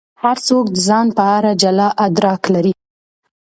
[0.21, 2.73] هر څوک د ځان په اړه جلا ادراک لري.